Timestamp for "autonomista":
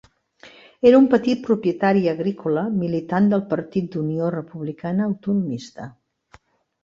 5.11-5.89